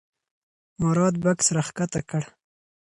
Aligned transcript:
مراد 0.81 1.15
بکس 1.23 1.47
راښکته 1.55 2.01
کړ. 2.09 2.23